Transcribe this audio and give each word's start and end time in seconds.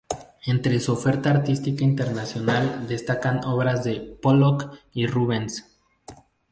Entre 0.47 0.79
su 0.79 0.93
oferta 0.93 1.29
artística 1.29 1.83
internacional 1.83 2.87
destacan 2.89 3.45
obras 3.45 3.83
de 3.83 4.17
Pollock 4.19 4.71
y 4.93 5.05
Rubens. 5.05 5.77